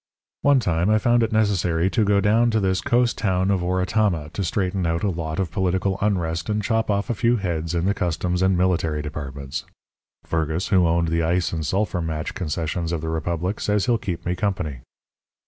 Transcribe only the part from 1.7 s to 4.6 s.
to go down to this coast town of Oratama to